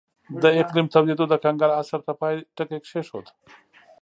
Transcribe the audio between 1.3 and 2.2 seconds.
کنګل عصر ته